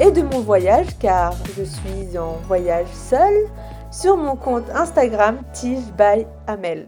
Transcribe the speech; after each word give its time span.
et 0.00 0.12
de 0.12 0.22
mon 0.22 0.40
voyage 0.40 0.96
car 1.00 1.32
je 1.56 1.64
suis 1.64 2.16
en 2.18 2.34
voyage 2.46 2.86
seule 2.92 3.46
sur 3.90 4.16
mon 4.16 4.36
compte 4.36 4.70
Instagram 4.70 5.40
Tige 5.52 5.92
by 5.96 6.24
Amel. 6.46 6.86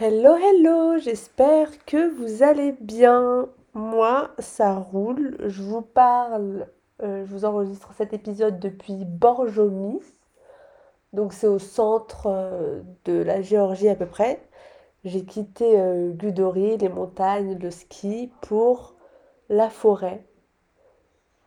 Hello 0.00 0.34
hello, 0.34 0.98
j'espère 0.98 1.68
que 1.84 2.10
vous 2.16 2.42
allez 2.42 2.72
bien. 2.80 3.48
Moi, 3.74 4.30
ça 4.40 4.74
roule. 4.74 5.36
Je 5.46 5.62
vous 5.62 5.82
parle, 5.82 6.66
euh, 7.02 7.24
je 7.24 7.30
vous 7.30 7.44
enregistre 7.44 7.92
cet 7.96 8.12
épisode 8.12 8.58
depuis 8.58 9.04
Borjomis. 9.04 10.02
Donc 11.12 11.32
c'est 11.32 11.46
au 11.46 11.60
centre 11.60 12.26
euh, 12.26 12.82
de 13.04 13.12
la 13.12 13.40
Géorgie 13.40 13.88
à 13.88 13.94
peu 13.94 14.06
près. 14.06 14.40
J'ai 15.04 15.24
quitté 15.24 15.78
euh, 15.78 16.10
Gudori, 16.10 16.76
les 16.76 16.88
montagnes, 16.88 17.56
le 17.56 17.70
ski 17.70 18.32
pour 18.40 18.96
la 19.48 19.70
forêt 19.70 20.24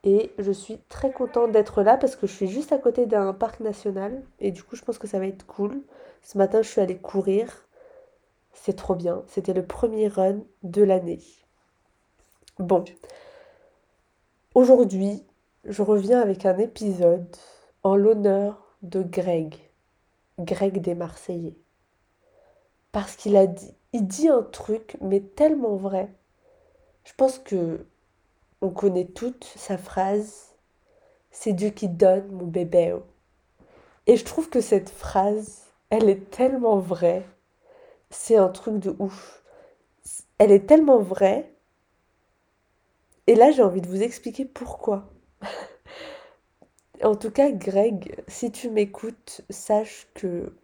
et 0.09 0.31
je 0.37 0.53
suis 0.53 0.79
très 0.87 1.11
contente 1.11 1.51
d'être 1.51 1.83
là 1.83 1.97
parce 1.97 2.15
que 2.15 2.27
je 2.27 2.31
suis 2.31 2.47
juste 2.47 2.71
à 2.71 2.77
côté 2.77 3.07
d'un 3.07 3.33
parc 3.33 3.59
national. 3.59 4.23
Et 4.39 4.51
du 4.51 4.63
coup, 4.63 4.77
je 4.77 4.81
pense 4.81 4.97
que 4.97 5.05
ça 5.05 5.19
va 5.19 5.27
être 5.27 5.45
cool. 5.45 5.81
Ce 6.21 6.37
matin, 6.37 6.61
je 6.61 6.69
suis 6.69 6.79
allée 6.79 6.95
courir. 6.95 7.67
C'est 8.53 8.77
trop 8.77 8.95
bien. 8.95 9.23
C'était 9.27 9.51
le 9.51 9.65
premier 9.65 10.07
run 10.07 10.37
de 10.63 10.81
l'année. 10.81 11.19
Bon. 12.57 12.85
Aujourd'hui, 14.55 15.25
je 15.65 15.81
reviens 15.81 16.21
avec 16.21 16.45
un 16.45 16.57
épisode 16.57 17.27
en 17.83 17.97
l'honneur 17.97 18.77
de 18.83 19.03
Greg. 19.03 19.55
Greg 20.39 20.79
des 20.79 20.95
Marseillais. 20.95 21.57
Parce 22.93 23.17
qu'il 23.17 23.35
a 23.35 23.45
dit, 23.45 23.75
il 23.91 24.07
dit 24.07 24.29
un 24.29 24.41
truc, 24.41 24.95
mais 25.01 25.19
tellement 25.19 25.75
vrai. 25.75 26.09
Je 27.03 27.11
pense 27.17 27.39
que 27.39 27.85
on 28.61 28.69
connaît 28.69 29.05
toute 29.05 29.43
sa 29.43 29.77
phrase 29.77 30.55
C'est 31.31 31.53
Dieu 31.53 31.69
qui 31.69 31.87
donne 31.87 32.31
mon 32.31 32.47
bébé. 32.47 32.95
Et 34.07 34.17
je 34.17 34.25
trouve 34.25 34.49
que 34.49 34.61
cette 34.61 34.89
phrase, 34.89 35.65
elle 35.89 36.09
est 36.09 36.29
tellement 36.31 36.79
vraie. 36.79 37.25
C'est 38.09 38.37
un 38.37 38.49
truc 38.49 38.79
de 38.79 38.95
ouf. 38.99 39.43
Elle 40.37 40.51
est 40.51 40.65
tellement 40.65 40.99
vraie. 40.99 41.51
Et 43.27 43.35
là, 43.35 43.51
j'ai 43.51 43.61
envie 43.61 43.81
de 43.81 43.87
vous 43.87 44.01
expliquer 44.01 44.45
pourquoi. 44.45 45.09
en 47.03 47.15
tout 47.15 47.31
cas, 47.31 47.51
Greg, 47.51 48.23
si 48.27 48.51
tu 48.51 48.69
m'écoutes, 48.69 49.41
sache 49.49 50.07
que 50.13 50.55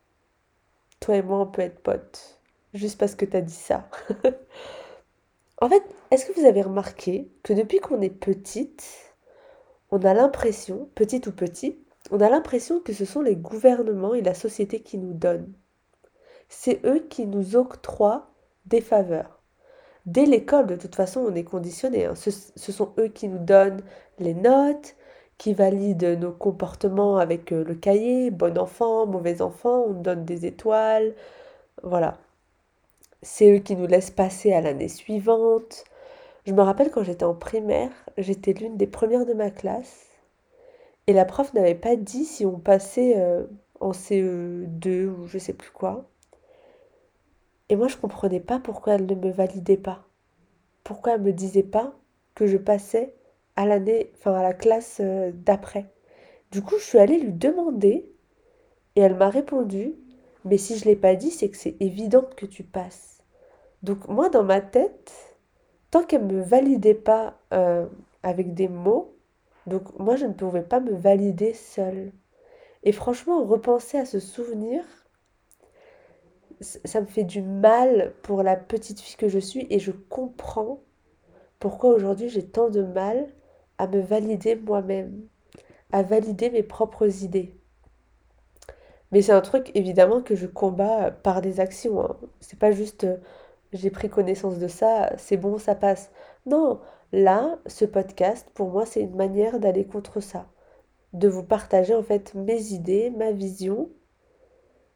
toi 1.00 1.17
et 1.17 1.22
moi, 1.22 1.39
on 1.39 1.47
peut 1.47 1.61
être 1.61 1.81
potes. 1.81 2.39
Juste 2.73 2.97
parce 2.97 3.16
que 3.16 3.25
tu 3.25 3.35
as 3.35 3.41
dit 3.41 3.53
ça. 3.53 3.89
En 5.61 5.69
fait, 5.69 5.83
est-ce 6.11 6.25
que 6.25 6.39
vous 6.39 6.45
avez 6.45 6.61
remarqué 6.61 7.31
que 7.43 7.53
depuis 7.53 7.79
qu'on 7.79 8.01
est 8.01 8.09
petite, 8.09 9.15
on 9.91 9.99
a 10.03 10.13
l'impression, 10.13 10.89
petite 10.95 11.27
ou 11.27 11.31
petit, 11.31 11.79
on 12.11 12.19
a 12.21 12.29
l'impression 12.29 12.79
que 12.79 12.93
ce 12.93 13.05
sont 13.05 13.21
les 13.21 13.35
gouvernements 13.35 14.13
et 14.13 14.21
la 14.21 14.33
société 14.33 14.81
qui 14.81 14.97
nous 14.97 15.13
donnent? 15.13 15.53
C'est 16.49 16.85
eux 16.85 17.05
qui 17.09 17.25
nous 17.27 17.55
octroient 17.55 18.31
des 18.65 18.81
faveurs. 18.81 19.41
Dès 20.05 20.25
l'école, 20.25 20.67
de 20.67 20.75
toute 20.75 20.95
façon, 20.95 21.22
on 21.22 21.35
est 21.35 21.44
conditionné. 21.44 22.05
Hein. 22.05 22.16
Ce, 22.16 22.29
ce, 22.31 22.72
sont 22.72 22.94
eux 22.99 23.07
qui 23.07 23.29
nous 23.29 23.39
donnent 23.39 23.81
les 24.19 24.33
notes, 24.33 24.95
qui 25.38 25.53
valident 25.53 26.17
nos 26.19 26.31
comportements 26.31 27.17
avec 27.17 27.51
euh, 27.53 27.63
le 27.63 27.75
cahier, 27.75 28.31
bon 28.31 28.57
enfant, 28.57 29.07
mauvais 29.07 29.41
enfant, 29.41 29.85
on 29.88 29.94
donne 29.94 30.25
des 30.25 30.45
étoiles. 30.45 31.16
Voilà 31.83 32.17
c'est 33.23 33.56
eux 33.56 33.59
qui 33.59 33.75
nous 33.75 33.88
laissent 33.88 34.11
passer 34.11 34.53
à 34.53 34.61
l'année 34.61 34.89
suivante. 34.89 35.85
Je 36.45 36.53
me 36.53 36.61
rappelle 36.61 36.91
quand 36.91 37.03
j'étais 37.03 37.23
en 37.23 37.34
primaire, 37.35 37.91
j'étais 38.17 38.53
l'une 38.53 38.78
des 38.78 38.88
premières 38.88 39.25
de 39.25 39.34
ma 39.34 39.50
classe. 39.50 40.07
Et 41.07 41.13
la 41.13 41.25
prof 41.25 41.53
n'avait 41.53 41.75
pas 41.75 41.95
dit 41.95 42.25
si 42.25 42.45
on 42.45 42.59
passait 42.59 43.16
euh, 43.17 43.45
en 43.79 43.91
CE2 43.91 45.07
ou 45.07 45.28
je 45.28 45.38
sais 45.38 45.53
plus 45.53 45.72
quoi. 45.72 46.06
Et 47.69 47.75
moi, 47.75 47.88
je 47.88 47.97
comprenais 47.97 48.39
pas 48.39 48.59
pourquoi 48.59 48.94
elle 48.94 49.06
ne 49.06 49.16
me 49.16 49.31
validait 49.31 49.78
pas. 49.78 50.05
Pourquoi 50.84 51.13
elle 51.13 51.22
me 51.22 51.34
disait 51.34 51.63
pas 51.63 51.94
que 52.35 52.45
je 52.45 52.57
passais 52.57 53.13
à 53.55 53.66
l'année, 53.66 54.11
enfin 54.16 54.34
à 54.34 54.44
la 54.44 54.53
classe 54.53 54.97
euh, 55.00 55.31
d'après. 55.34 55.85
Du 56.51 56.61
coup, 56.61 56.78
je 56.78 56.84
suis 56.84 57.00
allée 57.00 57.19
lui 57.19 57.34
demander 57.34 58.11
et 58.95 59.01
elle 59.01 59.16
m'a 59.16 59.29
répondu 59.29 59.95
Mais 60.45 60.57
si 60.57 60.78
je 60.78 60.85
l'ai 60.85 60.95
pas 60.95 61.16
dit, 61.16 61.31
c'est 61.31 61.50
que 61.50 61.57
c'est 61.57 61.78
évident 61.79 62.25
que 62.35 62.45
tu 62.45 62.63
passes. 62.63 63.12
Donc 63.83 64.07
moi, 64.07 64.29
dans 64.29 64.44
ma 64.44 64.61
tête, 64.61 65.38
tant 65.91 66.03
qu'elle 66.03 66.25
ne 66.25 66.35
me 66.35 66.41
validait 66.41 66.94
pas 66.94 67.38
euh, 67.53 67.85
avec 68.23 68.53
des 68.53 68.69
mots, 68.69 69.16
donc 69.67 69.97
moi, 69.99 70.16
je 70.16 70.25
ne 70.25 70.33
pouvais 70.33 70.63
pas 70.63 70.79
me 70.79 70.94
valider 70.94 71.53
seule. 71.53 72.11
Et 72.83 72.91
franchement, 72.91 73.45
repenser 73.45 73.97
à 73.97 74.05
ce 74.05 74.19
souvenir, 74.19 74.83
ça 76.61 77.01
me 77.01 77.05
fait 77.05 77.23
du 77.23 77.41
mal 77.41 78.13
pour 78.23 78.43
la 78.43 78.55
petite 78.55 78.99
fille 79.01 79.17
que 79.17 79.29
je 79.29 79.39
suis 79.39 79.67
et 79.69 79.79
je 79.79 79.91
comprends 79.91 80.81
pourquoi 81.59 81.93
aujourd'hui 81.93 82.29
j'ai 82.29 82.45
tant 82.45 82.69
de 82.69 82.81
mal 82.81 83.27
à 83.77 83.88
me 83.88 84.01
valider 84.01 84.55
moi-même, 84.55 85.27
à 85.91 86.03
valider 86.03 86.49
mes 86.49 86.63
propres 86.63 87.23
idées. 87.23 87.55
Mais 89.11 89.22
c'est 89.22 89.31
un 89.31 89.41
truc 89.41 89.72
évidemment 89.75 90.22
que 90.22 90.35
je 90.35 90.47
combats 90.47 91.11
par 91.11 91.41
des 91.41 91.59
actions. 91.59 92.03
Hein. 92.03 92.17
C'est 92.39 92.57
pas 92.57 92.72
juste 92.72 93.03
euh, 93.03 93.17
j'ai 93.73 93.89
pris 93.89 94.09
connaissance 94.09 94.59
de 94.59 94.67
ça, 94.67 95.11
c'est 95.17 95.38
bon, 95.38 95.57
ça 95.57 95.75
passe. 95.75 96.11
Non, 96.45 96.79
là, 97.11 97.57
ce 97.67 97.85
podcast, 97.85 98.50
pour 98.53 98.69
moi, 98.72 98.85
c'est 98.85 99.01
une 99.01 99.16
manière 99.16 99.59
d'aller 99.59 99.85
contre 99.85 100.19
ça. 100.22 100.47
De 101.13 101.28
vous 101.28 101.44
partager 101.44 101.95
en 101.95 102.03
fait 102.03 102.34
mes 102.35 102.73
idées, 102.73 103.11
ma 103.11 103.31
vision, 103.31 103.89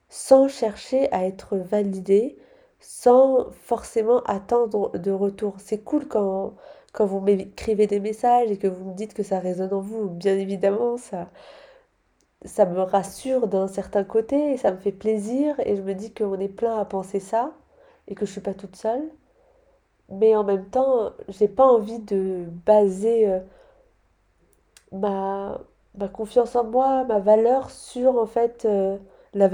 sans 0.09 0.47
chercher 0.47 1.11
à 1.13 1.25
être 1.25 1.57
validé, 1.57 2.37
sans 2.79 3.51
forcément 3.51 4.21
attendre 4.23 4.97
de 4.97 5.11
retour. 5.11 5.55
C'est 5.59 5.79
cool 5.79 6.07
quand, 6.07 6.55
quand 6.93 7.05
vous 7.05 7.19
m'écrivez 7.21 7.87
des 7.87 7.99
messages 7.99 8.51
et 8.51 8.57
que 8.57 8.67
vous 8.67 8.85
me 8.85 8.95
dites 8.95 9.13
que 9.13 9.23
ça 9.23 9.39
résonne 9.39 9.73
en 9.73 9.81
vous. 9.81 10.09
Bien 10.09 10.37
évidemment, 10.37 10.97
ça, 10.97 11.29
ça 12.45 12.65
me 12.65 12.79
rassure 12.81 13.47
d'un 13.47 13.67
certain 13.67 14.03
côté, 14.03 14.57
ça 14.57 14.71
me 14.71 14.77
fait 14.77 14.91
plaisir 14.91 15.59
et 15.59 15.75
je 15.75 15.81
me 15.81 15.93
dis 15.93 16.13
qu'on 16.13 16.39
est 16.39 16.47
plein 16.49 16.77
à 16.79 16.85
penser 16.85 17.19
ça 17.19 17.53
et 18.07 18.15
que 18.15 18.25
je 18.25 18.31
suis 18.31 18.41
pas 18.41 18.53
toute 18.53 18.75
seule. 18.75 19.09
Mais 20.09 20.35
en 20.35 20.43
même 20.43 20.69
temps, 20.69 21.13
j'ai 21.29 21.47
pas 21.47 21.65
envie 21.65 21.99
de 21.99 22.45
baser 22.65 23.27
euh, 23.29 23.39
ma, 24.91 25.61
ma 25.95 26.07
confiance 26.09 26.55
en 26.55 26.63
moi, 26.65 27.03
ma 27.05 27.19
valeur 27.19 27.69
sur 27.71 28.17
en 28.17 28.25
fait 28.25 28.65
euh, 28.65 28.97
la, 29.33 29.49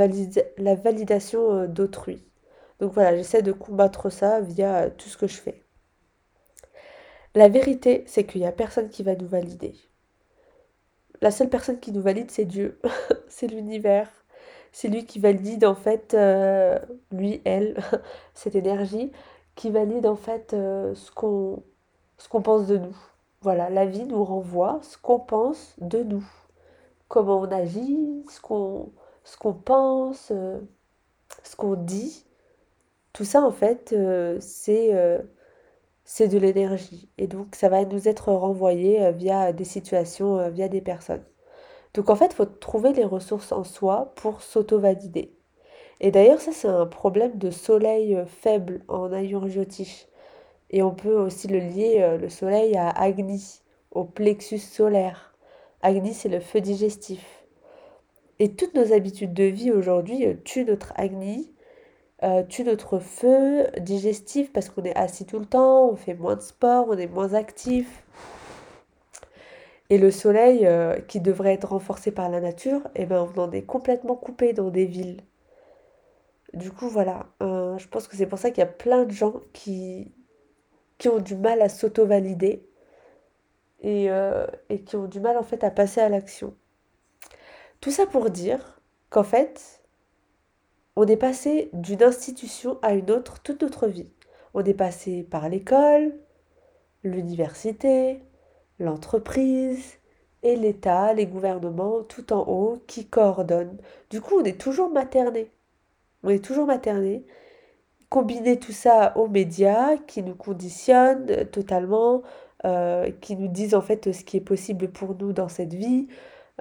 la 0.58 0.75
validation 0.75 1.52
euh, 1.53 1.68
d'autrui. 1.68 2.24
Donc 2.80 2.94
voilà, 2.94 3.16
j'essaie 3.16 3.41
de 3.41 3.52
combattre 3.52 4.09
ça 4.09 4.41
via 4.41 4.90
tout 4.91 5.09
ce 5.09 5.18
que 5.18 5.28
je 5.28 5.38
fais. 5.38 5.64
La 7.35 7.47
vérité, 7.47 8.03
c'est 8.08 8.25
qu'il 8.25 8.41
n'y 8.41 8.47
a 8.47 8.52
personne 8.52 8.90
qui 8.90 9.03
va 9.03 9.16
nous 9.16 9.28
valider. 9.28 9.75
La 11.22 11.31
seule 11.31 11.50
personne 11.50 11.80
qui 11.80 11.91
nous 11.91 12.03
valide, 12.03 12.29
c'est 12.29 12.46
Dieu, 12.46 12.79
c'est 13.28 13.47
l'univers 13.47 14.22
c'est 14.73 14.90
lui 14.90 15.05
qui 15.05 15.20
valide 15.20 15.66
en 15.66 15.75
fait, 15.75 16.14
euh, 16.16 16.79
lui, 17.11 17.41
elle, 17.46 17.78
cette 18.34 18.55
énergie, 18.55 19.11
qui 19.55 19.70
valide 19.72 20.08
en 20.08 20.16
fait 20.16 20.53
euh, 20.53 20.96
ce 20.96 21.11
qu'on 21.11 21.64
pense 22.41 22.67
de 22.67 22.78
nous. 22.78 22.97
Voilà, 23.41 23.70
la 23.70 23.85
vie 23.85 24.05
nous 24.05 24.23
renvoie 24.25 24.79
ce 24.81 24.97
qu'on 24.97 25.20
pense 25.20 25.75
de 25.79 25.99
nous, 26.03 26.25
comment 27.08 27.40
on 27.41 27.52
agit, 27.52 28.23
ce 28.29 28.41
qu'on 28.41 28.91
ce 29.23 29.37
qu'on 29.37 29.53
pense, 29.53 30.31
euh, 30.31 30.59
ce 31.43 31.55
qu'on 31.55 31.75
dit. 31.75 32.25
Tout 33.14 33.25
ça 33.25 33.41
en 33.43 33.52
fait, 33.52 33.96
c'est 34.40 34.91
c'est 36.05 36.28
de 36.28 36.37
l'énergie. 36.40 37.09
Et 37.17 37.28
donc 37.28 37.55
ça 37.55 37.70
va 37.70 37.85
nous 37.85 38.08
être 38.08 38.31
renvoyé 38.34 39.11
via 39.14 39.53
des 39.53 39.66
situations, 39.66 40.49
via 40.49 40.67
des 40.70 40.81
personnes. 40.81 41.23
Donc 41.93 42.09
en 42.09 42.16
fait, 42.16 42.28
il 42.31 42.35
faut 42.35 42.45
trouver 42.45 42.93
les 42.93 43.03
ressources 43.03 43.51
en 43.51 43.63
soi 43.63 44.13
pour 44.16 44.41
s'auto-valider. 44.41 45.31
Et 45.99 46.11
d'ailleurs, 46.11 46.41
ça 46.41 46.51
c'est 46.51 46.67
un 46.67 46.85
problème 46.85 47.37
de 47.37 47.51
soleil 47.51 48.16
euh, 48.16 48.25
faible 48.25 48.84
en 48.87 49.11
ayurjyotish. 49.11 50.07
Et 50.72 50.81
on 50.81 50.91
peut 50.91 51.16
aussi 51.16 51.47
le 51.47 51.59
lier, 51.59 51.99
euh, 52.01 52.17
le 52.17 52.29
soleil, 52.29 52.75
à 52.75 52.90
Agni, 52.90 53.61
au 53.91 54.03
plexus 54.03 54.59
solaire. 54.59 55.35
Agni, 55.81 56.13
c'est 56.13 56.29
le 56.29 56.40
feu 56.40 56.61
digestif. 56.61 57.45
Et 58.39 58.55
toutes 58.55 58.73
nos 58.73 58.91
habitudes 58.91 59.34
de 59.34 59.43
vie 59.43 59.72
aujourd'hui 59.72 60.25
euh, 60.25 60.34
tuent 60.43 60.66
notre 60.66 60.93
Agni, 60.96 61.49
tuent 62.47 62.63
notre 62.63 62.99
feu 62.99 63.67
digestif 63.81 64.53
parce 64.53 64.69
qu'on 64.69 64.84
est 64.84 64.96
assis 64.96 65.25
tout 65.25 65.39
le 65.39 65.46
temps, 65.46 65.89
on 65.89 65.97
fait 65.97 66.13
moins 66.13 66.37
de 66.37 66.41
sport, 66.41 66.87
on 66.89 66.97
est 66.97 67.07
moins 67.07 67.34
actif. 67.34 68.05
Et 69.93 69.99
le 69.99 70.09
soleil, 70.09 70.66
euh, 70.66 70.99
qui 71.01 71.19
devrait 71.19 71.53
être 71.53 71.69
renforcé 71.69 72.09
par 72.09 72.28
la 72.28 72.41
nature, 72.41 72.81
eh 72.95 73.05
ben, 73.05 73.29
on 73.35 73.40
en 73.40 73.51
est 73.51 73.61
complètement 73.61 74.16
coupé 74.16 74.51
dans 74.51 74.72
des 74.72 74.85
villes. 74.85 75.22
Du 76.55 76.72
coup, 76.72 76.90
voilà, 76.90 77.28
je 77.41 77.87
pense 77.87 78.07
que 78.07 78.17
c'est 78.17 78.25
pour 78.25 78.40
ça 78.40 78.49
qu'il 78.49 78.57
y 78.57 78.63
a 78.63 78.66
plein 78.66 79.03
de 79.05 79.11
gens 79.11 79.41
qui, 79.53 80.11
qui 80.97 81.09
ont 81.09 81.19
du 81.19 81.35
mal 81.35 81.61
à 81.61 81.69
s'auto-valider 81.69 82.67
et, 83.81 84.07
et 84.69 84.81
qui 84.81 84.95
ont 84.95 85.05
du 85.05 85.19
mal 85.19 85.37
en 85.37 85.43
fait 85.43 85.63
à 85.63 85.69
passer 85.69 86.01
à 86.01 86.09
l'action. 86.09 86.55
Tout 87.79 87.91
ça 87.91 88.07
pour 88.07 88.31
dire 88.31 88.81
qu'en 89.11 89.23
fait, 89.23 89.84
on 90.96 91.05
est 91.05 91.17
passé 91.17 91.69
d'une 91.73 92.01
institution 92.01 92.79
à 92.81 92.93
une 92.93 93.11
autre 93.11 93.43
toute 93.43 93.61
notre 93.61 93.85
vie. 93.87 94.11
On 94.55 94.63
est 94.63 94.73
passé 94.73 95.22
par 95.22 95.49
l'école, 95.49 96.16
l'université, 97.03 98.23
l'entreprise 98.79 99.99
et 100.43 100.55
l'État, 100.55 101.14
les 101.14 101.25
gouvernements 101.25 102.03
tout 102.03 102.34
en 102.34 102.46
haut 102.47 102.84
qui 102.87 103.05
coordonnent. 103.05 103.78
Du 104.09 104.22
coup, 104.22 104.40
on 104.40 104.43
est 104.43 104.59
toujours 104.59 104.90
materné. 104.90 105.49
On 106.23 106.29
est 106.29 106.43
toujours 106.43 106.67
materné. 106.67 107.25
Combiner 108.09 108.59
tout 108.59 108.72
ça 108.72 109.17
aux 109.17 109.28
médias 109.28 109.97
qui 109.97 110.22
nous 110.22 110.35
conditionnent 110.35 111.46
totalement, 111.52 112.22
euh, 112.66 113.09
qui 113.22 113.35
nous 113.35 113.47
disent 113.47 113.73
en 113.75 113.81
fait 113.81 114.11
ce 114.11 114.23
qui 114.23 114.37
est 114.37 114.41
possible 114.41 114.90
pour 114.90 115.16
nous 115.16 115.34
dans 115.34 115.49
cette 115.49 115.73
vie, 115.73 116.08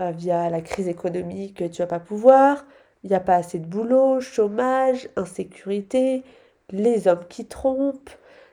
euh, 0.01 0.11
via 0.13 0.49
la 0.49 0.63
crise 0.63 0.89
économique, 0.89 1.71
tu 1.71 1.83
vas 1.83 1.87
pas 1.87 2.01
pouvoir, 2.01 2.65
il 3.05 3.11
n'y 3.11 3.17
a 3.17 3.21
pas 3.21 3.37
assez 3.37 3.59
de 3.59 3.67
boulot, 3.67 4.21
chômage, 4.21 5.09
insécurité, 5.17 6.23
les 6.71 7.09
hommes 7.09 7.27
qui 7.29 7.45
trompent. 7.47 8.11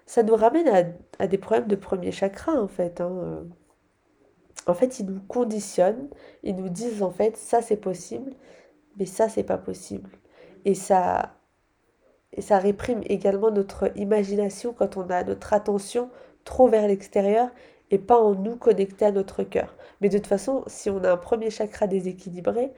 Ça 0.09 0.23
nous 0.23 0.35
ramène 0.35 0.67
à, 1.19 1.27
des 1.27 1.37
problèmes 1.37 1.67
de 1.67 1.75
premier 1.75 2.11
chakra 2.11 2.53
en 2.53 2.67
fait. 2.67 2.99
Hein. 2.99 3.45
En 4.65 4.73
fait, 4.73 4.99
ils 4.99 5.05
nous 5.05 5.19
conditionnent, 5.27 6.09
ils 6.41 6.55
nous 6.55 6.69
disent 6.69 7.03
en 7.03 7.11
fait 7.11 7.37
ça 7.37 7.61
c'est 7.61 7.77
possible, 7.77 8.33
mais 8.97 9.05
ça 9.05 9.29
c'est 9.29 9.43
pas 9.43 9.59
possible. 9.59 10.09
Et 10.65 10.73
ça, 10.73 11.35
et 12.33 12.41
ça 12.41 12.57
réprime 12.57 13.01
également 13.05 13.51
notre 13.51 13.95
imagination 13.95 14.73
quand 14.73 14.97
on 14.97 15.07
a 15.11 15.23
notre 15.23 15.53
attention 15.53 16.09
trop 16.43 16.67
vers 16.67 16.87
l'extérieur 16.87 17.51
et 17.91 17.99
pas 17.99 18.19
en 18.19 18.33
nous 18.33 18.55
connecter 18.55 19.05
à 19.05 19.11
notre 19.11 19.43
cœur. 19.43 19.75
Mais 20.01 20.09
de 20.09 20.17
toute 20.17 20.25
façon, 20.25 20.63
si 20.65 20.89
on 20.89 21.03
a 21.03 21.11
un 21.11 21.17
premier 21.17 21.51
chakra 21.51 21.85
déséquilibré, 21.85 22.71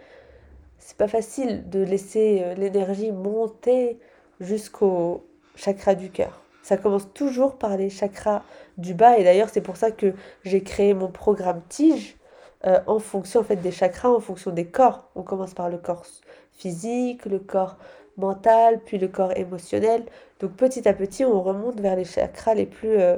c'est 0.79 0.97
pas 0.97 1.07
facile 1.07 1.69
de 1.69 1.79
laisser 1.79 2.41
euh, 2.43 2.55
l'énergie 2.55 3.13
monter 3.13 3.99
jusqu'au 4.41 5.25
chakra 5.55 5.95
du 5.95 6.11
cœur. 6.11 6.40
Ça 6.63 6.77
commence 6.77 7.11
toujours 7.13 7.57
par 7.57 7.77
les 7.77 7.89
chakras 7.89 8.43
du 8.77 8.93
bas 8.93 9.17
et 9.17 9.23
d'ailleurs 9.23 9.49
c'est 9.49 9.61
pour 9.61 9.77
ça 9.77 9.91
que 9.91 10.13
j'ai 10.43 10.61
créé 10.61 10.93
mon 10.93 11.07
programme 11.07 11.61
Tige 11.69 12.17
euh, 12.65 12.79
en 12.85 12.99
fonction 12.99 13.43
des 13.43 13.71
chakras, 13.71 14.09
en 14.09 14.19
fonction 14.19 14.51
des 14.51 14.65
corps. 14.65 15.09
On 15.15 15.23
commence 15.23 15.53
par 15.53 15.69
le 15.69 15.77
corps 15.77 16.05
physique, 16.51 17.25
le 17.25 17.39
corps 17.39 17.77
mental, 18.17 18.79
puis 18.85 18.97
le 18.99 19.07
corps 19.07 19.35
émotionnel. 19.35 20.05
Donc 20.39 20.51
petit 20.53 20.87
à 20.87 20.93
petit 20.93 21.25
on 21.25 21.41
remonte 21.41 21.79
vers 21.79 21.95
les 21.95 22.05
chakras 22.05 22.53
les 22.53 22.67
plus 22.67 22.99
euh, 22.99 23.17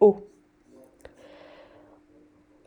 hauts. 0.00 0.26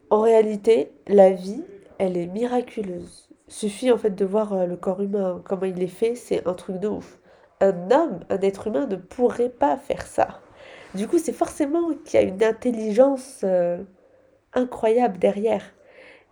En 0.10 0.22
réalité, 0.22 0.92
la 1.08 1.32
vie, 1.32 1.64
elle 1.98 2.18
est 2.18 2.28
miraculeuse. 2.28 3.30
Suffit 3.48 3.92
en 3.92 3.98
fait 3.98 4.12
de 4.12 4.26
voir 4.26 4.54
euh, 4.54 4.66
le 4.66 4.78
corps 4.78 5.02
humain, 5.02 5.42
comment 5.44 5.66
il 5.66 5.82
est 5.82 5.88
fait, 5.88 6.16
c'est 6.16 6.48
un 6.48 6.54
truc 6.54 6.78
de 6.80 6.88
ouf. 6.88 7.20
Un 7.64 7.92
homme, 7.92 8.20
un 8.30 8.42
être 8.42 8.68
humain 8.68 8.88
ne 8.88 8.98
pourrait 8.98 9.48
pas 9.48 9.78
faire 9.78 10.06
ça. 10.06 10.42
Du 10.96 11.08
coup, 11.08 11.18
c'est 11.18 11.32
forcément 11.32 11.94
qu'il 12.04 12.20
y 12.20 12.24
a 12.24 12.28
une 12.28 12.44
intelligence 12.44 13.40
euh, 13.46 13.82
incroyable 14.54 15.18
derrière. 15.18 15.64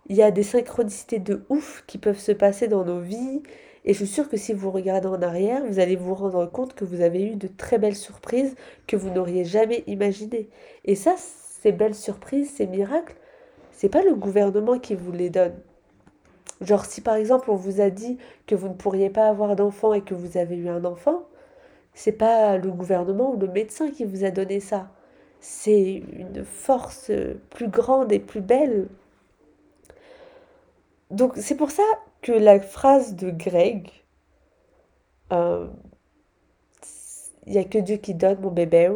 Il 0.08 0.16
y 0.16 0.22
a 0.22 0.30
des 0.30 0.42
synchronicités 0.42 1.20
de 1.20 1.42
ouf 1.48 1.84
qui 1.86 1.96
peuvent 1.96 2.18
se 2.18 2.32
passer 2.32 2.68
dans 2.68 2.84
nos 2.84 3.00
vies. 3.00 3.42
Et 3.86 3.94
je 3.94 4.04
suis 4.04 4.14
sûre 4.14 4.28
que 4.28 4.36
si 4.36 4.52
vous 4.52 4.70
regardez 4.70 5.08
en 5.08 5.22
arrière, 5.22 5.64
vous 5.64 5.78
allez 5.80 5.96
vous 5.96 6.14
rendre 6.14 6.44
compte 6.44 6.74
que 6.74 6.84
vous 6.84 7.00
avez 7.00 7.32
eu 7.32 7.36
de 7.36 7.48
très 7.48 7.78
belles 7.78 7.96
surprises 7.96 8.54
que 8.86 8.96
vous 8.96 9.08
n'auriez 9.08 9.46
jamais 9.46 9.84
imaginées. 9.86 10.50
Et 10.84 10.96
ça, 10.96 11.14
ces 11.16 11.72
belles 11.72 11.94
surprises, 11.94 12.50
ces 12.50 12.66
miracles, 12.66 13.16
c'est 13.70 13.88
pas 13.88 14.02
le 14.02 14.14
gouvernement 14.14 14.78
qui 14.78 14.94
vous 14.94 15.12
les 15.12 15.30
donne. 15.30 15.54
Genre 16.62 16.84
si 16.84 17.00
par 17.00 17.14
exemple 17.14 17.50
on 17.50 17.56
vous 17.56 17.80
a 17.80 17.90
dit 17.90 18.18
que 18.46 18.54
vous 18.54 18.68
ne 18.68 18.74
pourriez 18.74 19.10
pas 19.10 19.28
avoir 19.28 19.56
d'enfant 19.56 19.92
et 19.94 20.02
que 20.02 20.14
vous 20.14 20.36
avez 20.36 20.56
eu 20.56 20.68
un 20.68 20.84
enfant, 20.84 21.24
c'est 21.94 22.12
pas 22.12 22.56
le 22.56 22.70
gouvernement 22.70 23.34
ou 23.34 23.38
le 23.38 23.48
médecin 23.48 23.90
qui 23.90 24.04
vous 24.04 24.24
a 24.24 24.30
donné 24.30 24.60
ça. 24.60 24.90
C'est 25.40 26.02
une 26.12 26.44
force 26.44 27.10
plus 27.50 27.68
grande 27.68 28.12
et 28.12 28.20
plus 28.20 28.40
belle. 28.40 28.88
Donc 31.10 31.32
c'est 31.36 31.56
pour 31.56 31.70
ça 31.70 31.82
que 32.22 32.32
la 32.32 32.60
phrase 32.60 33.16
de 33.16 33.30
Greg, 33.30 33.90
euh, 35.32 35.66
il 37.46 37.52
n'y 37.52 37.58
a 37.58 37.64
que 37.64 37.78
Dieu 37.78 37.96
qui 37.96 38.14
donne 38.14 38.40
mon 38.40 38.50
bébé, 38.50 38.90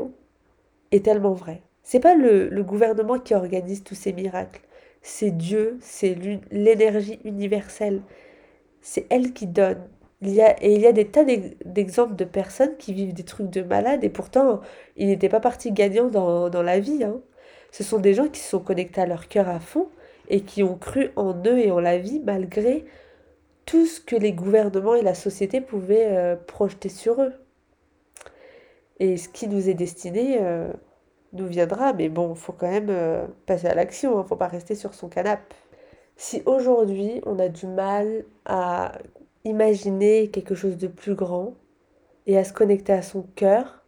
est 0.93 1.05
tellement 1.05 1.33
vrai. 1.33 1.63
C'est 1.83 2.01
pas 2.01 2.15
le 2.15 2.63
gouvernement 2.63 3.19
qui 3.19 3.35
organise 3.35 3.83
tous 3.83 3.95
ces 3.97 4.13
miracles 4.13 4.66
c'est 5.07 5.31
Dieu, 5.31 5.79
c'est 5.81 6.17
l'énergie 6.51 7.21
universelle. 7.25 8.03
C'est 8.83 9.07
elle 9.09 9.33
qui 9.33 9.47
donne. 9.47 9.79
Il 10.21 10.31
y 10.31 10.43
a, 10.43 10.61
et 10.65 10.75
il 10.75 10.81
y 10.81 10.87
a 10.87 10.93
des 10.93 11.07
tas 11.07 11.25
d'exemples 11.65 12.17
de 12.17 12.25
personnes 12.25 12.77
qui 12.77 12.93
vivent 12.93 13.15
des 13.15 13.23
trucs 13.23 13.49
de 13.51 13.63
malades 13.63 14.03
et 14.03 14.09
pourtant 14.09 14.61
ils 14.97 15.07
n'étaient 15.07 15.29
pas 15.29 15.39
partis 15.39 15.71
gagnants 15.71 16.09
dans, 16.09 16.63
la 16.63 16.81
vie. 16.81 17.05
Hein. 17.05 17.21
Ce 17.71 17.85
sont 17.85 17.99
des 17.99 18.15
gens 18.15 18.27
qui 18.27 18.41
se 18.41 18.51
sont 18.51 18.59
connectés 18.59 19.01
à 19.01 19.07
leur 19.07 19.29
cœur 19.29 19.49
à 19.49 19.61
fond 19.61 19.89
et 20.29 20.41
qui 20.41 20.65
ont 20.65 20.77
cru 20.77 21.11
en 21.15 21.35
eux 21.47 21.59
et 21.59 21.71
en 21.71 21.79
la 21.79 21.99
vie 21.99 22.21
malgré 22.25 22.85
tout 23.65 23.87
ce 23.87 24.01
que 24.01 24.17
les 24.17 24.33
gouvernements 24.33 24.97
et 24.97 25.03
la 25.03 25.15
société 25.15 25.61
pouvaient 25.61 26.09
euh, 26.09 26.35
projeter 26.35 26.89
sur 26.89 27.23
eux. 27.23 27.33
Et 28.99 29.17
ce 29.17 29.29
qui 29.29 29.47
nous 29.47 29.69
est 29.69 29.75
destiné, 29.75 30.39
euh, 30.41 30.73
nous 31.33 31.47
viendra, 31.47 31.93
mais 31.93 32.09
bon, 32.09 32.35
faut 32.35 32.53
quand 32.53 32.71
même 32.71 32.91
euh, 32.91 33.27
passer 33.47 33.67
à 33.67 33.75
l'action, 33.75 34.19
hein, 34.19 34.25
faut 34.25 34.37
pas 34.37 34.49
rester 34.49 34.75
sur 34.75 34.95
son 34.95 35.09
canapé. 35.09 35.55
Si 36.17 36.43
aujourd'hui 36.47 37.21
on 37.27 37.39
a 37.39 37.49
du 37.49 37.67
mal 37.67 38.25
à 38.45 38.93
imaginer 39.45 40.29
quelque 40.29 40.55
chose 40.55 40.77
de 40.77 40.89
plus 40.89 41.15
grand 41.15 41.55
et 42.27 42.39
à 42.39 42.45
se 42.45 42.53
connecter 42.53 42.93
à 42.93 43.03
son 43.03 43.23
cœur, 43.35 43.85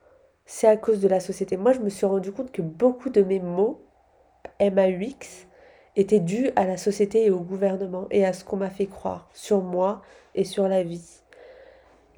c'est 0.47 0.67
à 0.67 0.77
cause 0.77 1.01
de 1.01 1.09
la 1.09 1.21
société. 1.21 1.57
Moi, 1.57 1.73
je 1.73 1.81
me 1.81 1.91
suis 1.91 2.07
rendu 2.07 2.33
compte 2.33 2.53
que 2.53 2.63
beaucoup 2.63 3.11
de 3.11 3.23
mes 3.23 3.41
mots, 3.41 3.83
MAUX, 4.61 5.47
étaient 5.97 6.21
dus 6.21 6.51
à 6.57 6.65
la 6.65 6.77
société 6.77 7.27
et 7.27 7.31
au 7.31 7.41
gouvernement 7.41 8.07
et 8.11 8.25
à 8.25 8.33
ce 8.33 8.45
qu'on 8.45 8.57
m'a 8.57 8.71
fait 8.71 8.87
croire 8.87 9.29
sur 9.35 9.61
moi 9.61 10.01
et 10.35 10.45
sur 10.45 10.69
la 10.69 10.83
vie. 10.83 11.23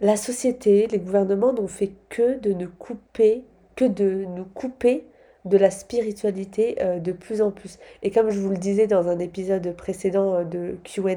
La 0.00 0.16
société, 0.16 0.86
les 0.86 0.98
gouvernements 0.98 1.52
n'ont 1.52 1.66
fait 1.66 1.92
que 2.08 2.38
de 2.38 2.52
nous 2.52 2.70
couper, 2.70 3.44
que 3.80 3.86
de 3.86 4.26
nous 4.26 4.44
couper 4.44 5.06
de 5.46 5.56
la 5.56 5.70
spiritualité 5.70 6.76
euh, 6.82 6.98
de 6.98 7.12
plus 7.12 7.40
en 7.40 7.50
plus. 7.50 7.78
Et 8.02 8.10
comme 8.10 8.28
je 8.28 8.38
vous 8.38 8.50
le 8.50 8.58
disais 8.58 8.86
dans 8.86 9.08
un 9.08 9.18
épisode 9.18 9.74
précédent 9.74 10.34
euh, 10.34 10.44
de 10.44 10.76
QA, 10.84 11.16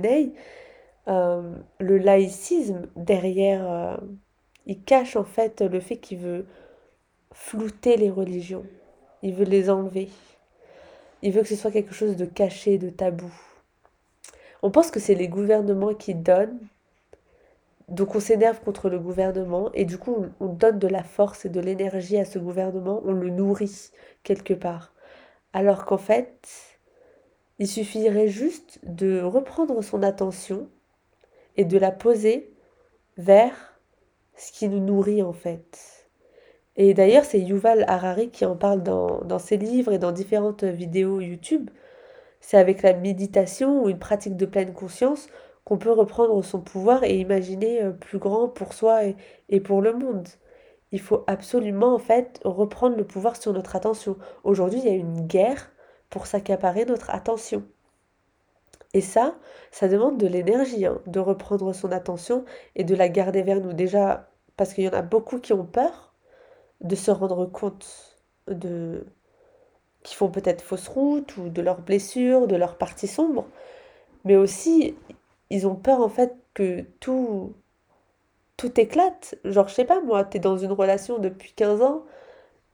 euh, 1.10 1.56
le 1.80 1.98
laïcisme 1.98 2.84
derrière, 2.96 4.00
il 4.66 4.82
cache 4.82 5.18
en 5.18 5.26
fait 5.26 5.60
le 5.60 5.82
fait 5.82 5.98
qu'il 5.98 6.20
veut 6.20 6.46
flouter 7.34 7.98
les 7.98 8.10
religions. 8.10 8.64
Il 9.24 9.34
veut 9.34 9.44
les 9.44 9.70
enlever. 9.70 10.08
Il 11.22 11.34
veut 11.34 11.42
que 11.42 11.50
ce 11.50 11.58
soit 11.58 11.72
quelque 11.72 11.94
chose 11.94 12.16
de 12.16 12.26
caché, 12.26 12.78
de 12.78 12.90
tabou. 12.90 13.34
On 14.62 14.72
pense 14.72 14.90
que 14.90 15.02
c'est 15.02 15.16
les 15.16 15.28
gouvernements 15.28 15.94
qui 15.94 16.16
donnent 16.16 16.60
donc 17.90 18.16
on 18.16 18.20
s'énerve 18.20 18.62
contre 18.62 18.90
le 18.90 19.00
gouvernement 19.00 19.70
et 19.74 19.86
du 19.86 19.98
coup 19.98 20.26
on, 20.40 20.48
donne 20.48 20.80
de 20.80 20.88
la 20.88 21.04
force 21.04 21.46
et 21.46 21.50
de 21.50 21.60
l'énergie 21.60 22.18
à 22.18 22.26
ce 22.26 22.40
gouvernement, 22.40 23.02
on 23.06 23.12
le 23.14 23.30
nourrit 23.30 23.92
quelque 24.24 24.54
part. 24.54 24.94
Alors 25.52 25.86
qu'en 25.86 25.98
fait, 25.98 26.48
il 27.60 27.68
suffirait 27.68 28.30
juste 28.30 28.80
de 28.84 29.22
reprendre 29.22 29.82
son 29.84 30.02
attention 30.02 30.70
et 31.58 31.66
de 31.66 31.78
la 31.78 31.92
poser 31.92 32.54
vers 33.18 33.80
ce 34.36 34.52
qui 34.52 34.68
nous 34.68 34.80
nourrit 34.80 35.22
en 35.22 35.34
fait. 35.34 36.10
Et 36.76 36.96
d'ailleurs, 36.96 37.26
c'est 37.26 37.40
Yuval 37.40 37.86
Harari 37.88 38.30
qui 38.30 38.46
en 38.46 38.56
parle 38.56 38.82
dans, 38.82 39.22
dans 39.22 39.38
ses 39.38 39.58
livres 39.58 39.94
et 39.94 40.00
dans 40.00 40.12
différentes 40.12 40.64
vidéos 40.64 41.20
YouTube. 41.20 41.70
C'est 42.40 42.58
avec 42.58 42.82
la 42.82 42.94
méditation 42.94 43.84
ou 43.84 43.90
une 43.90 44.00
pratique 44.00 44.36
de 44.36 44.48
pleine 44.48 44.74
conscience 44.74 45.28
qu'on 45.66 45.78
peut 45.78 45.92
reprendre 45.92 46.44
son 46.44 46.62
pouvoir 46.62 47.04
et 47.04 47.18
imaginer 47.18 47.84
euh, 47.84 47.92
plus 47.92 48.20
grand 48.20 48.48
pour 48.48 48.74
soi 48.74 49.02
et, 49.50 49.60
pour 49.62 49.82
le 49.82 49.94
monde. 49.94 50.28
Il 50.92 51.00
faut 51.00 51.24
absolument 51.28 51.96
en 51.96 52.00
fait 52.00 52.40
reprendre 52.44 52.98
le 52.98 53.06
pouvoir 53.06 53.36
sur 53.36 53.54
notre 53.54 53.76
attention. 53.76 54.18
Aujourd'hui, 54.44 54.80
il 54.80 54.86
y 54.86 54.90
a 54.90 54.96
une 54.96 55.26
guerre 55.26 55.72
pour 56.10 56.28
s'accaparer 56.28 56.86
notre 56.86 57.10
attention. 57.10 57.64
Et 58.94 59.02
ça, 59.02 59.36
ça 59.72 59.88
demande 59.88 60.18
de 60.20 60.28
l'énergie, 60.28 60.86
hein, 60.86 61.02
de 61.08 61.20
reprendre 61.20 61.74
son 61.74 61.92
attention 61.92 62.46
et 62.76 62.84
de 62.84 62.94
la 62.96 63.10
garder 63.10 63.42
vers 63.42 63.60
nous. 63.60 63.74
Déjà, 63.74 64.30
parce 64.56 64.74
qu'il 64.74 64.84
y 64.84 64.90
en 64.90 64.94
a 64.94 65.02
beaucoup 65.02 65.40
qui 65.40 65.54
ont 65.54 65.66
peur 65.66 66.14
de 66.82 66.96
se 66.96 67.10
rendre 67.10 67.46
compte 67.48 68.18
de 68.48 69.06
qui 70.04 70.16
font 70.16 70.30
peut-être 70.30 70.62
fausse 70.62 70.90
route 70.90 71.38
ou 71.38 71.50
de 71.50 71.62
leurs 71.62 71.82
blessures, 71.82 72.46
de 72.48 72.58
leurs 72.58 72.78
parties 72.78 73.08
sombres, 73.08 73.48
mais 74.26 74.36
aussi 74.36 74.96
ils 75.54 75.68
ont 75.68 75.76
peur 75.76 76.02
en 76.02 76.10
fait 76.10 76.36
que 76.54 76.82
tout 77.00 77.56
tout 78.58 78.80
éclate. 78.80 79.36
Genre 79.46 79.68
je 79.68 79.74
sais 79.76 79.86
pas 79.86 80.02
moi, 80.02 80.26
tu 80.26 80.38
es 80.38 80.40
dans 80.40 80.58
une 80.58 80.72
relation 80.72 81.20
depuis 81.20 81.54
15 81.54 81.82
ans 81.82 82.06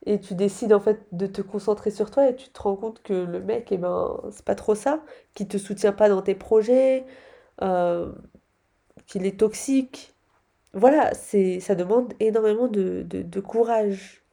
et 0.06 0.20
tu 0.20 0.36
décides 0.36 0.74
en 0.74 0.80
fait 0.82 1.02
de 1.14 1.28
te 1.28 1.42
concentrer 1.42 1.92
sur 1.92 2.12
toi 2.12 2.30
et 2.30 2.36
tu 2.36 2.50
te 2.50 2.62
rends 2.62 2.76
compte 2.78 3.02
que 3.04 3.14
le 3.14 3.42
mec, 3.42 3.70
eh 3.72 3.78
ben, 3.78 4.22
c'est 4.32 4.46
pas 4.46 4.56
trop 4.56 4.76
ça, 4.76 5.04
qu'il 5.36 5.48
te 5.48 5.58
soutient 5.58 5.94
pas 5.94 6.10
dans 6.10 6.22
tes 6.22 6.36
projets, 6.36 7.06
euh, 7.62 8.12
qu'il 9.08 9.26
est 9.26 9.40
toxique. 9.40 10.16
Voilà, 10.74 11.14
c'est, 11.16 11.60
ça 11.62 11.76
demande 11.76 12.14
énormément 12.20 12.68
de, 12.68 13.04
de 13.04 13.40
courage. 13.42 14.24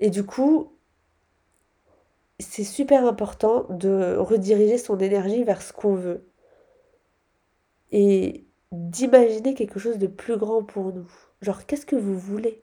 Et 0.00 0.10
du 0.10 0.24
coup, 0.24 0.72
c'est 2.40 2.64
super 2.64 3.06
important 3.06 3.66
de 3.70 4.16
rediriger 4.18 4.78
son 4.78 4.98
énergie 4.98 5.42
vers 5.44 5.62
ce 5.62 5.72
qu'on 5.72 5.94
veut. 5.94 6.24
Et 7.92 8.44
d'imaginer 8.72 9.54
quelque 9.54 9.78
chose 9.78 9.98
de 9.98 10.06
plus 10.06 10.36
grand 10.36 10.62
pour 10.62 10.92
nous. 10.92 11.10
Genre, 11.42 11.66
qu'est-ce 11.66 11.86
que 11.86 11.96
vous 11.96 12.18
voulez? 12.18 12.62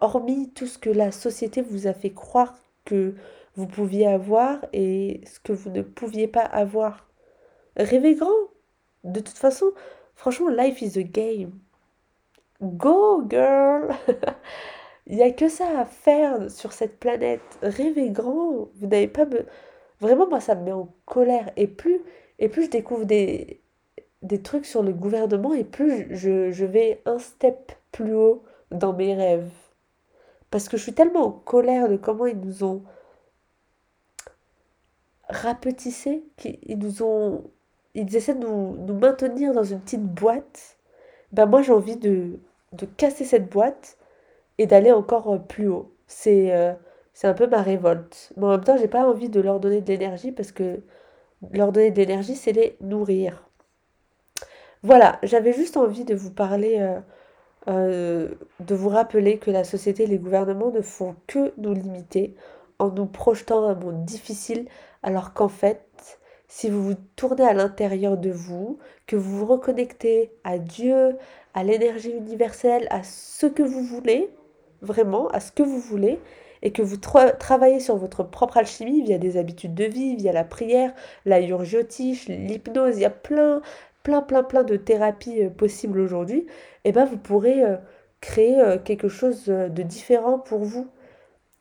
Hormis 0.00 0.50
tout 0.50 0.66
ce 0.66 0.78
que 0.78 0.90
la 0.90 1.12
société 1.12 1.62
vous 1.62 1.86
a 1.86 1.94
fait 1.94 2.10
croire 2.10 2.54
que 2.84 3.14
vous 3.56 3.66
pouviez 3.66 4.06
avoir 4.06 4.64
et 4.72 5.20
ce 5.26 5.40
que 5.40 5.52
vous 5.52 5.70
ne 5.70 5.82
pouviez 5.82 6.28
pas 6.28 6.42
avoir. 6.42 7.08
Rêvez 7.76 8.14
grand. 8.14 8.30
De 9.04 9.20
toute 9.20 9.38
façon, 9.38 9.72
franchement, 10.14 10.48
life 10.48 10.82
is 10.82 10.98
a 10.98 11.02
game. 11.02 11.52
Go, 12.60 13.24
girl! 13.28 13.94
Il 15.06 15.16
n'y 15.16 15.22
a 15.22 15.30
que 15.30 15.48
ça 15.48 15.80
à 15.80 15.84
faire 15.86 16.50
sur 16.50 16.72
cette 16.72 16.98
planète. 17.00 17.40
Rêvez 17.62 18.10
grand. 18.10 18.68
Vous 18.76 18.86
n'avez 18.86 19.08
pas... 19.08 19.26
Vraiment, 20.00 20.28
moi, 20.28 20.40
ça 20.40 20.54
me 20.54 20.64
met 20.64 20.72
en 20.72 20.88
colère. 21.06 21.50
Et 21.56 21.66
plus, 21.66 22.00
et 22.38 22.48
plus 22.48 22.64
je 22.64 22.70
découvre 22.70 23.04
des, 23.04 23.60
des 24.22 24.42
trucs 24.42 24.66
sur 24.66 24.82
le 24.82 24.92
gouvernement, 24.92 25.54
et 25.54 25.64
plus 25.64 26.06
je, 26.16 26.50
je 26.50 26.64
vais 26.64 27.02
un 27.06 27.18
step 27.18 27.72
plus 27.92 28.14
haut 28.14 28.42
dans 28.70 28.92
mes 28.92 29.14
rêves. 29.14 29.50
Parce 30.50 30.68
que 30.68 30.76
je 30.76 30.82
suis 30.82 30.94
tellement 30.94 31.26
en 31.26 31.30
colère 31.30 31.88
de 31.88 31.96
comment 31.96 32.26
ils 32.26 32.38
nous 32.38 32.64
ont 32.64 32.82
rapetissé, 35.28 36.24
qu'ils 36.36 36.78
nous 36.78 37.02
ont. 37.02 37.44
Ils 37.94 38.14
essaient 38.16 38.34
de 38.34 38.46
nous, 38.46 38.94
maintenir 38.94 39.52
dans 39.52 39.64
une 39.64 39.80
petite 39.80 40.04
boîte. 40.04 40.78
Ben 41.32 41.46
moi 41.46 41.62
j'ai 41.62 41.72
envie 41.72 41.96
de, 41.96 42.38
de 42.72 42.86
casser 42.86 43.24
cette 43.24 43.50
boîte 43.50 43.98
et 44.58 44.66
d'aller 44.66 44.92
encore 44.92 45.32
euh, 45.32 45.38
plus 45.38 45.68
haut. 45.68 45.92
C'est 46.06 46.54
euh, 46.56 46.72
c'est 47.12 47.26
un 47.26 47.34
peu 47.34 47.46
ma 47.46 47.62
révolte. 47.62 48.32
Mais 48.36 48.44
en 48.46 48.50
même 48.50 48.64
temps, 48.64 48.76
j'ai 48.76 48.88
pas 48.88 49.04
envie 49.06 49.28
de 49.28 49.40
leur 49.40 49.60
donner 49.60 49.80
de 49.80 49.88
l'énergie 49.88 50.32
parce 50.32 50.52
que 50.52 50.80
leur 51.52 51.72
donner 51.72 51.90
de 51.90 51.96
l'énergie, 51.96 52.36
c'est 52.36 52.52
les 52.52 52.76
nourrir. 52.80 53.44
Voilà, 54.82 55.18
j'avais 55.22 55.52
juste 55.52 55.76
envie 55.76 56.04
de 56.04 56.14
vous 56.14 56.30
parler 56.30 56.76
euh, 56.78 57.00
euh, 57.68 58.28
de 58.60 58.74
vous 58.74 58.88
rappeler 58.88 59.38
que 59.38 59.50
la 59.50 59.64
société 59.64 60.04
et 60.04 60.06
les 60.06 60.18
gouvernements 60.18 60.70
ne 60.70 60.80
font 60.80 61.16
que 61.26 61.52
nous 61.58 61.74
limiter 61.74 62.36
en 62.78 62.90
nous 62.90 63.06
projetant 63.06 63.64
un 63.64 63.74
monde 63.74 64.04
difficile, 64.04 64.66
alors 65.02 65.34
qu'en 65.34 65.48
fait, 65.48 65.82
si 66.46 66.70
vous 66.70 66.82
vous 66.82 66.94
tournez 67.16 67.44
à 67.44 67.52
l'intérieur 67.52 68.16
de 68.16 68.30
vous, 68.30 68.78
que 69.06 69.16
vous 69.16 69.38
vous 69.38 69.46
reconnectez 69.46 70.32
à 70.44 70.58
Dieu, 70.58 71.16
à 71.54 71.64
l'énergie 71.64 72.10
universelle, 72.10 72.86
à 72.90 73.02
ce 73.02 73.46
que 73.46 73.62
vous 73.62 73.82
voulez, 73.82 74.30
vraiment, 74.80 75.28
à 75.28 75.40
ce 75.40 75.52
que 75.52 75.62
vous 75.62 75.80
voulez, 75.80 76.20
et 76.62 76.72
que 76.72 76.82
vous 76.82 76.96
travaillez 76.96 77.80
sur 77.80 77.96
votre 77.96 78.22
propre 78.22 78.56
alchimie 78.56 79.02
via 79.02 79.18
des 79.18 79.36
habitudes 79.36 79.74
de 79.74 79.84
vie, 79.84 80.16
via 80.16 80.32
la 80.32 80.44
prière, 80.44 80.92
la 81.24 81.40
yurgiotiche, 81.40 82.28
l'hypnose, 82.28 82.96
il 82.96 83.02
y 83.02 83.04
a 83.04 83.10
plein, 83.10 83.62
plein, 84.02 84.22
plein, 84.22 84.42
plein 84.42 84.64
de 84.64 84.76
thérapies 84.76 85.44
euh, 85.44 85.50
possibles 85.50 86.00
aujourd'hui, 86.00 86.40
et 86.84 86.90
eh 86.90 86.92
ben 86.92 87.04
vous 87.04 87.18
pourrez 87.18 87.62
euh, 87.62 87.76
créer 88.20 88.58
euh, 88.58 88.78
quelque 88.78 89.08
chose 89.08 89.46
de 89.46 89.82
différent 89.82 90.38
pour 90.38 90.60
vous 90.60 90.88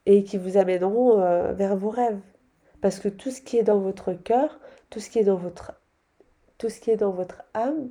et 0.06 0.24
qui 0.24 0.38
vous 0.38 0.58
amèneront 0.58 1.18
vers 1.54 1.76
vos 1.76 1.90
rêves. 1.90 2.20
Parce 2.82 3.00
que 3.00 3.10
tout 3.10 3.30
ce 3.30 3.42
qui 3.42 3.58
est 3.58 3.64
dans 3.64 3.80
votre 3.80 4.14
cœur, 4.14 4.60
tout 4.90 5.02
ce 5.02 5.10
qui 5.10 5.20
est 5.20 5.26
dans 5.26 5.36
votre, 5.36 5.74
tout 6.58 6.70
ce 6.70 6.80
qui 6.80 6.92
est 6.92 6.96
dans 6.96 7.12
votre 7.12 7.44
âme, 7.54 7.90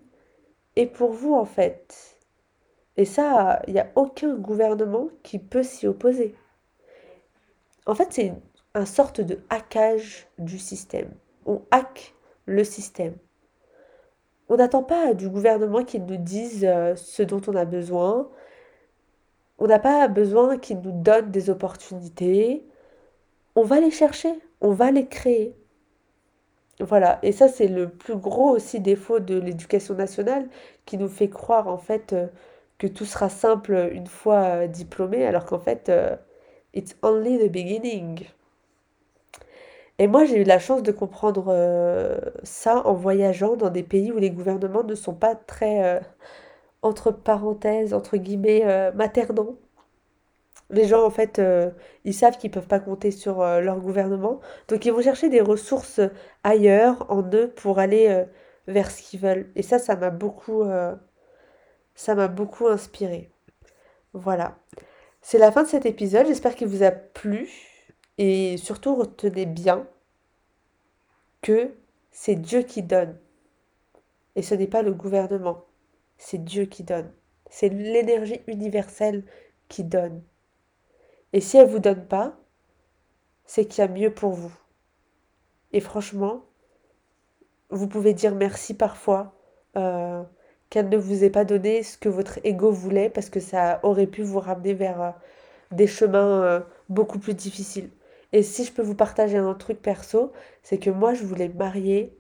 est 0.76 0.86
pour 0.86 1.12
vous 1.12 1.34
en 1.34 1.44
fait. 1.44 2.16
Et 2.96 3.04
ça, 3.04 3.60
il 3.66 3.74
n'y 3.74 3.80
a 3.80 3.88
aucun 3.94 4.34
gouvernement 4.34 5.08
qui 5.22 5.38
peut 5.38 5.62
s'y 5.62 5.86
opposer. 5.86 6.34
En 7.86 7.94
fait, 7.94 8.08
c'est 8.10 8.32
une 8.74 8.86
sorte 8.86 9.20
de 9.20 9.38
hackage 9.48 10.26
du 10.38 10.58
système. 10.58 11.10
On 11.46 11.62
hack 11.70 12.14
le 12.44 12.64
système. 12.64 13.14
On 14.48 14.56
n'attend 14.56 14.82
pas 14.82 15.14
du 15.14 15.28
gouvernement 15.28 15.84
qu'il 15.84 16.04
nous 16.04 16.16
dise 16.16 16.64
euh, 16.64 16.94
ce 16.96 17.22
dont 17.22 17.40
on 17.46 17.54
a 17.54 17.64
besoin. 17.64 18.28
On 19.58 19.66
n'a 19.66 19.78
pas 19.78 20.06
besoin 20.08 20.58
qu'il 20.58 20.80
nous 20.80 20.92
donne 20.92 21.30
des 21.30 21.50
opportunités. 21.50 22.64
On 23.54 23.62
va 23.62 23.80
les 23.80 23.90
chercher, 23.90 24.32
on 24.60 24.72
va 24.72 24.90
les 24.90 25.06
créer. 25.06 25.56
Voilà, 26.80 27.18
et 27.22 27.32
ça 27.32 27.48
c'est 27.48 27.68
le 27.68 27.88
plus 27.88 28.16
gros 28.16 28.50
aussi 28.50 28.80
défaut 28.80 29.18
de 29.18 29.38
l'éducation 29.38 29.94
nationale 29.94 30.46
qui 30.84 30.98
nous 30.98 31.08
fait 31.08 31.30
croire 31.30 31.68
en 31.68 31.78
fait 31.78 32.12
euh, 32.12 32.26
que 32.76 32.86
tout 32.86 33.06
sera 33.06 33.30
simple 33.30 33.88
une 33.92 34.06
fois 34.06 34.42
euh, 34.42 34.66
diplômé 34.66 35.24
alors 35.24 35.46
qu'en 35.46 35.58
fait 35.58 35.90
it's 36.76 36.94
only 37.02 37.38
the 37.38 37.50
beginning. 37.50 38.26
Et 39.98 40.06
moi, 40.08 40.24
j'ai 40.26 40.40
eu 40.42 40.44
la 40.44 40.58
chance 40.58 40.82
de 40.82 40.92
comprendre 40.92 41.46
euh, 41.48 42.18
ça 42.42 42.86
en 42.86 42.92
voyageant 42.94 43.56
dans 43.56 43.70
des 43.70 43.82
pays 43.82 44.12
où 44.12 44.18
les 44.18 44.30
gouvernements 44.30 44.84
ne 44.84 44.94
sont 44.94 45.14
pas 45.14 45.34
très, 45.34 45.84
euh, 45.84 46.00
entre 46.82 47.10
parenthèses, 47.10 47.94
entre 47.94 48.16
guillemets, 48.18 48.62
euh, 48.66 48.92
maternants. 48.92 49.56
Les 50.70 50.86
gens, 50.86 51.04
en 51.06 51.10
fait, 51.10 51.40
ils 52.04 52.14
savent 52.14 52.38
qu'ils 52.38 52.50
ne 52.50 52.54
peuvent 52.54 52.66
pas 52.66 52.80
compter 52.80 53.12
sur 53.12 53.38
leur 53.38 53.78
gouvernement. 53.78 54.40
Donc, 54.68 54.84
ils 54.84 54.92
vont 54.92 55.00
chercher 55.00 55.28
des 55.28 55.40
ressources 55.40 56.00
ailleurs, 56.44 57.06
en 57.08 57.22
eux, 57.34 57.52
pour 57.54 57.78
aller 57.78 58.24
vers 58.66 58.90
ce 58.90 59.02
qu'ils 59.02 59.20
veulent. 59.20 59.48
Et 59.54 59.62
ça, 59.62 59.78
ça 59.78 59.94
m'a 59.94 60.10
beaucoup, 60.10 60.64
ça 61.94 62.14
m'a 62.16 62.28
beaucoup 62.28 62.66
inspiré. 62.66 63.30
Voilà. 64.12 64.56
C'est 65.28 65.38
la 65.38 65.50
fin 65.50 65.64
de 65.64 65.68
cet 65.68 65.86
épisode. 65.86 66.28
J'espère 66.28 66.54
qu'il 66.54 66.68
vous 66.68 66.84
a 66.84 66.92
plu. 66.92 67.50
Et 68.16 68.56
surtout, 68.58 68.94
retenez 68.94 69.44
bien 69.44 69.88
que 71.42 71.74
c'est 72.12 72.36
Dieu 72.36 72.62
qui 72.62 72.84
donne. 72.84 73.18
Et 74.36 74.42
ce 74.42 74.54
n'est 74.54 74.68
pas 74.68 74.82
le 74.82 74.94
gouvernement. 74.94 75.64
C'est 76.16 76.44
Dieu 76.44 76.66
qui 76.66 76.84
donne. 76.84 77.10
C'est 77.50 77.70
l'énergie 77.70 78.40
universelle 78.46 79.24
qui 79.66 79.82
donne. 79.82 80.22
Et 81.32 81.40
si 81.40 81.56
elle 81.56 81.66
ne 81.66 81.72
vous 81.72 81.80
donne 81.80 82.06
pas, 82.06 82.38
c'est 83.46 83.66
qu'il 83.66 83.82
y 83.82 83.84
a 83.84 83.88
mieux 83.88 84.14
pour 84.14 84.30
vous. 84.30 84.56
Et 85.72 85.80
franchement, 85.80 86.44
vous 87.70 87.88
pouvez 87.88 88.14
dire 88.14 88.36
merci 88.36 88.74
parfois 88.74 89.34
euh, 89.76 90.22
qu'elle 90.76 90.90
ne 90.90 90.98
vous 90.98 91.24
ait 91.24 91.30
pas 91.30 91.46
donné 91.46 91.82
ce 91.82 91.96
que 91.96 92.10
votre 92.10 92.38
ego 92.44 92.70
voulait 92.70 93.08
parce 93.08 93.30
que 93.30 93.40
ça 93.40 93.80
aurait 93.82 94.06
pu 94.06 94.22
vous 94.22 94.40
ramener 94.40 94.74
vers 94.74 95.00
euh, 95.00 95.10
des 95.70 95.86
chemins 95.86 96.42
euh, 96.42 96.60
beaucoup 96.90 97.18
plus 97.18 97.32
difficiles. 97.32 97.88
Et 98.34 98.42
si 98.42 98.62
je 98.62 98.72
peux 98.74 98.82
vous 98.82 98.94
partager 98.94 99.38
un 99.38 99.54
truc 99.54 99.80
perso, 99.80 100.34
c'est 100.62 100.76
que 100.76 100.90
moi, 100.90 101.14
je 101.14 101.24
voulais 101.24 101.48
marier, 101.48 102.14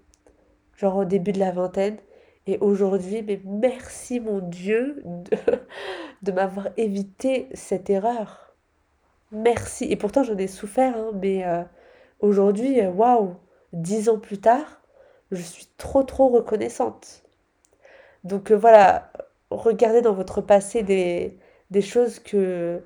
genre 0.74 0.96
au 0.96 1.04
début 1.04 1.32
de 1.32 1.38
la 1.38 1.50
vingtaine. 1.50 1.98
Et 2.46 2.56
aujourd'hui, 2.62 3.22
mais 3.22 3.42
merci 3.44 4.20
mon 4.20 4.38
Dieu 4.38 5.04
de, 6.22 6.32
m'avoir 6.32 6.68
évité 6.78 7.50
cette 7.52 7.90
erreur. 7.90 8.56
Merci. 9.32 9.84
Et 9.84 9.96
pourtant, 9.96 10.22
j'en 10.22 10.38
ai 10.38 10.46
souffert, 10.46 10.96
hein, 10.96 11.10
mais 11.20 11.44
euh, 11.44 11.62
aujourd'hui, 12.20 12.80
waouh, 12.86 13.34
dix 13.74 14.08
ans 14.08 14.18
plus 14.18 14.38
tard, 14.38 14.80
je 15.30 15.42
suis 15.42 15.68
trop, 15.76 16.04
trop 16.04 16.28
reconnaissante. 16.28 17.25
Donc 18.26 18.50
euh, 18.50 18.56
voilà, 18.56 19.10
regardez 19.50 20.02
dans 20.02 20.12
votre 20.12 20.40
passé 20.40 20.82
des, 20.82 21.82
choses 21.82 22.18
que 22.18 22.82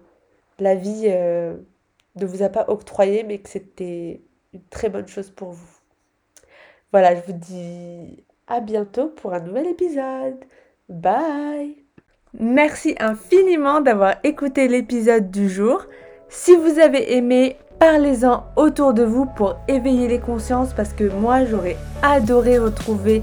la 0.59 0.75
vie 0.75 1.09
ne 1.09 2.27
vous 2.27 2.43
a 2.43 2.49
pas 2.49 2.67
octroyé, 2.69 3.23
mais 3.23 3.39
que 3.39 3.49
c'était 3.49 4.21
une 4.53 4.65
très 4.71 4.89
bonne 4.89 5.07
chose 5.09 5.31
pour 5.31 5.51
vous. 5.51 5.81
Voilà, 6.93 7.15
je 7.15 7.21
vous 7.27 7.39
dis 7.39 8.25
à 8.47 8.61
bientôt 8.61 9.09
pour 9.09 9.33
un 9.33 9.41
nouvel 9.41 9.69
épisode. 9.69 10.45
Bye 10.89 11.77
Merci 12.39 12.95
infiniment 13.01 13.81
d'avoir 13.81 14.17
écouté 14.23 14.69
l'épisode 14.69 15.31
du 15.31 15.49
jour. 15.49 15.87
Si 16.29 16.55
vous 16.55 16.79
avez 16.79 17.17
aimé, 17.17 17.57
parlez-en 17.81 18.45
autour 18.57 18.95
de 18.95 19.03
vous 19.03 19.27
pour 19.27 19.57
éveiller 19.67 20.07
les 20.07 20.21
consciences 20.21 20.73
parce 20.73 20.93
que 20.93 21.05
moi 21.05 21.45
j'aurais 21.45 21.77
adoré 22.03 22.59
retrouver 22.59 23.23